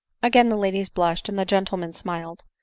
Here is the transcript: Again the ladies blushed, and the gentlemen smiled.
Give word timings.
Again 0.23 0.49
the 0.49 0.55
ladies 0.55 0.89
blushed, 0.89 1.29
and 1.29 1.37
the 1.37 1.45
gentlemen 1.45 1.93
smiled. 1.93 2.43